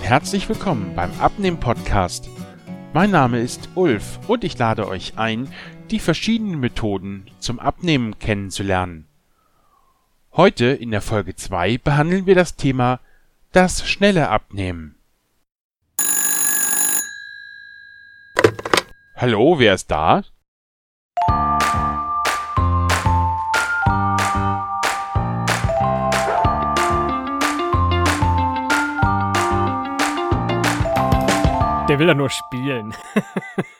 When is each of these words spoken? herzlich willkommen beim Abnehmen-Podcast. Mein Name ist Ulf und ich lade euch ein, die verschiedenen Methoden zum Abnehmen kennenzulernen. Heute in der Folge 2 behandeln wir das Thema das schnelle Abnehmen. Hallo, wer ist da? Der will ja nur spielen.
herzlich 0.00 0.48
willkommen 0.48 0.94
beim 0.96 1.12
Abnehmen-Podcast. 1.20 2.30
Mein 2.94 3.10
Name 3.10 3.40
ist 3.40 3.68
Ulf 3.74 4.18
und 4.28 4.44
ich 4.44 4.56
lade 4.56 4.88
euch 4.88 5.18
ein, 5.18 5.52
die 5.90 5.98
verschiedenen 5.98 6.58
Methoden 6.58 7.26
zum 7.38 7.60
Abnehmen 7.60 8.18
kennenzulernen. 8.18 9.06
Heute 10.32 10.64
in 10.64 10.90
der 10.90 11.02
Folge 11.02 11.36
2 11.36 11.76
behandeln 11.76 12.24
wir 12.24 12.34
das 12.34 12.56
Thema 12.56 12.98
das 13.52 13.86
schnelle 13.86 14.30
Abnehmen. 14.30 14.96
Hallo, 19.16 19.58
wer 19.58 19.74
ist 19.74 19.90
da? 19.90 20.24
Der 31.88 32.00
will 32.00 32.08
ja 32.08 32.14
nur 32.14 32.30
spielen. 32.30 32.94